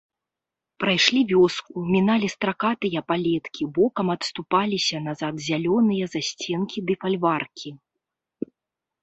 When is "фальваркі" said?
7.07-7.69